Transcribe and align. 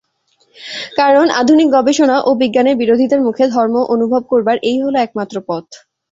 কারণ 0.97 1.25
আধুনিক 1.41 1.67
গবেষণা 1.75 2.15
ও 2.21 2.39
বিজ্ঞানের 2.41 2.79
বিরোধিতার 2.81 3.21
মুখে 3.23 3.45
ধর্ম 3.47 3.75
অনুভব 3.93 4.21
করবার 4.31 4.57
এই 4.63 4.77
হল 4.83 4.95
একমাত্র 4.97 5.35
পথ। 5.47 5.65